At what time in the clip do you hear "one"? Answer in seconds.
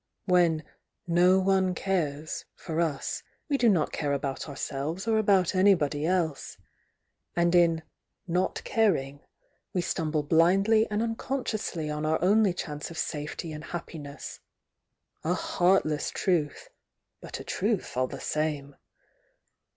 1.39-1.75